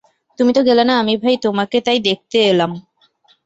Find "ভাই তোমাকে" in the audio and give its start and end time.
1.17-1.77